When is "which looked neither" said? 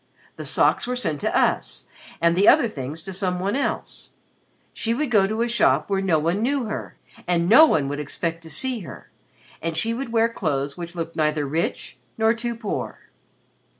10.75-11.45